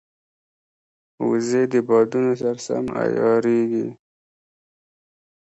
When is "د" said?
1.73-1.73